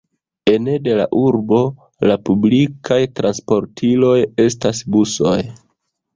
Ene 0.51 0.77
de 0.85 0.95
la 0.99 1.03
urbo, 1.23 1.59
la 2.13 2.15
publikaj 2.31 2.99
transportiloj 3.21 4.17
estas 4.47 4.83
busoj. 4.97 5.37